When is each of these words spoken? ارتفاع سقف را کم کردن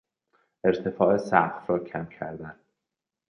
ارتفاع 0.63 1.17
سقف 1.17 1.69
را 1.69 1.79
کم 1.79 2.05
کردن 2.05 2.55